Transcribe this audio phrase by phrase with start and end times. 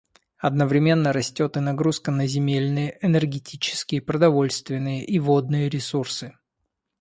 [0.39, 6.35] Одновременно растет и нагрузка на земельные, энергетические, продовольственные и водные ресурсы.